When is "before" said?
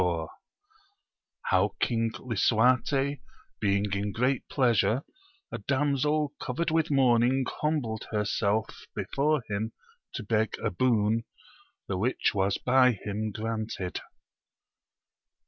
8.95-9.43